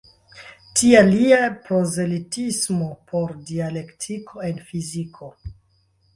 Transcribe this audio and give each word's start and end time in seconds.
Tial 0.77 1.11
lia 1.15 1.37
prozelitismo 1.67 2.89
por 3.13 3.35
dialektiko 3.51 4.43
en 4.51 4.61
fiziko. 4.73 5.33